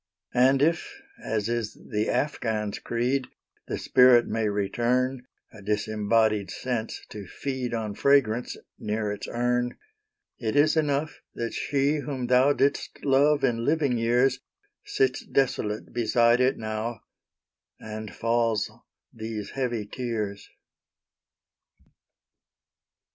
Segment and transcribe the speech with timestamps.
[0.33, 3.27] And if, as is the Afghaun's creed,
[3.67, 11.21] The spirit may return,A disembodied sense to feed, On fragrance, near its urn—It is enough,
[11.35, 14.39] that she, whom thouDid'st love in living years,
[14.83, 17.01] Sits desolate beside it now,
[17.79, 18.71] And falls
[19.13, 20.49] these heavy tears.